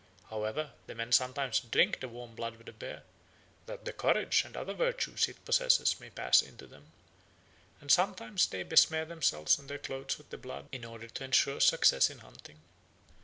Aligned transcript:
However, 0.31 0.71
the 0.87 0.95
men 0.95 1.11
sometimes 1.11 1.59
drink 1.59 1.99
the 1.99 2.07
warm 2.09 2.33
blood 2.33 2.55
of 2.55 2.65
the 2.65 2.71
bear 2.71 3.03
"that 3.67 3.85
the 3.85 3.93
courage 3.93 4.41
and 4.43 4.57
other 4.57 4.73
virtues 4.73 5.27
it 5.27 5.45
possesses 5.45 5.99
may 5.99 6.09
pass 6.09 6.41
into 6.41 6.65
them"; 6.65 6.91
and 7.79 7.91
sometimes 7.91 8.47
they 8.47 8.63
besmear 8.63 9.05
themselves 9.05 9.59
and 9.59 9.69
their 9.69 9.77
clothes 9.77 10.17
with 10.17 10.31
the 10.31 10.39
blood 10.39 10.67
in 10.71 10.85
order 10.85 11.07
to 11.07 11.23
ensure 11.23 11.59
success 11.61 12.09
in 12.09 12.17
hunting. 12.17 12.61